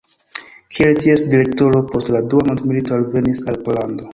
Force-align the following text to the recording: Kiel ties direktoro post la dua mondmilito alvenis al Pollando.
Kiel 0.77 0.95
ties 1.03 1.25
direktoro 1.35 1.83
post 1.91 2.13
la 2.17 2.25
dua 2.33 2.49
mondmilito 2.51 2.99
alvenis 2.99 3.45
al 3.53 3.63
Pollando. 3.69 4.09